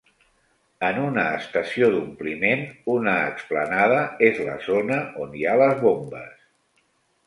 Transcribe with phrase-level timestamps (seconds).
[0.87, 2.65] En una estació d'ompliment,
[2.95, 6.39] una explanada és la zona on hi ha les bombes.